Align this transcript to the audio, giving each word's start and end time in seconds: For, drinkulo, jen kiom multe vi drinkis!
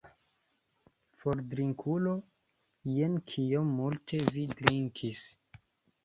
For, 1.17 1.41
drinkulo, 1.49 2.13
jen 2.91 3.19
kiom 3.33 3.69
multe 3.81 4.23
vi 4.37 4.47
drinkis! 4.63 5.21